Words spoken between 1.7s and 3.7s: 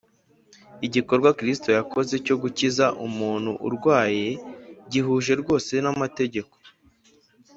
yakoze cyo gukiza umuntu